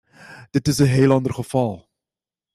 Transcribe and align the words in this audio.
Dat 0.51 0.67
is 0.67 0.77
een 0.77 0.87
heel 0.87 1.11
ander 1.11 1.33
geval. 1.33 1.89